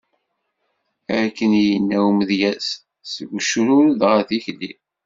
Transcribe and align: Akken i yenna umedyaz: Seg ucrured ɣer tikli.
Akken 1.21 1.51
i 1.61 1.61
yenna 1.69 1.97
umedyaz: 2.11 2.67
Seg 3.11 3.29
ucrured 3.37 3.99
ɣer 4.09 4.19
tikli. 4.29 4.71